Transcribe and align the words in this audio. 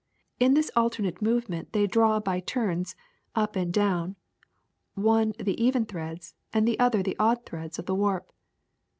In 0.39 0.55
this 0.55 0.71
alter 0.75 1.03
nate 1.03 1.21
movement 1.21 1.73
they 1.73 1.85
draw 1.85 2.19
by 2.19 2.39
turns, 2.39 2.95
up 3.35 3.55
and 3.55 3.71
down, 3.71 4.15
one 4.95 5.33
the 5.37 5.63
even 5.63 5.85
threads 5.85 6.33
and 6.51 6.67
the 6.67 6.79
other 6.79 7.03
the 7.03 7.15
odd 7.19 7.45
threads 7.45 7.77
of 7.77 7.85
the 7.85 7.93
warp. 7.93 8.31